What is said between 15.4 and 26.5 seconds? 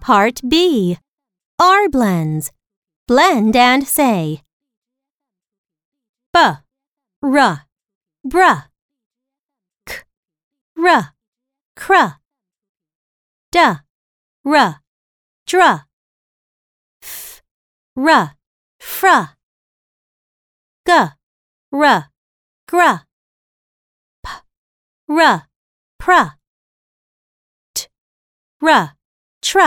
dr. F, r, fr. G, r, gr. P, r, pr.